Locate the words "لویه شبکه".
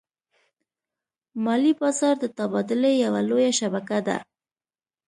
3.29-3.99